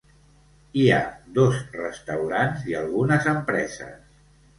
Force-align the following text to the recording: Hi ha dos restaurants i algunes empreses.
Hi 0.79 0.85
ha 0.93 1.01
dos 1.35 1.59
restaurants 1.75 2.65
i 2.71 2.77
algunes 2.79 3.29
empreses. 3.33 4.19